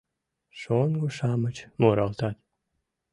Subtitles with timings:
[0.59, 2.35] Шоҥго-шамыч муралтат.